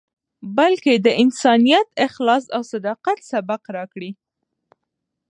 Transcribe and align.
بلکې 0.57 0.93
د 1.05 1.07
انسانیت، 1.23 1.87
اخلاص 2.07 2.43
او 2.55 2.61
صداقت، 2.73 3.17
سبق 3.31 3.61
راکړی. 3.75 4.11